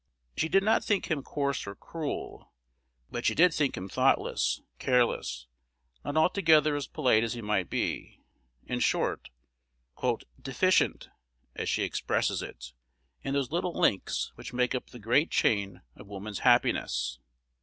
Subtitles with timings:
[0.35, 2.51] She did not think him coarse or cruel;
[3.11, 5.45] but she did think him thoughtless, careless,
[6.03, 8.19] not altogether as polite as he might be,
[8.65, 9.29] in short,
[10.41, 11.09] "deficient,"
[11.53, 12.73] as she expresses it,
[13.21, 17.19] "in those little links which make up the great chain of woman's happiness."